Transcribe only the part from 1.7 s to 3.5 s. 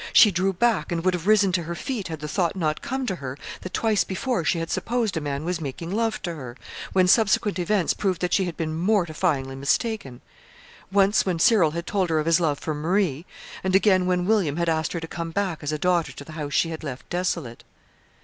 feet had the thought not come to her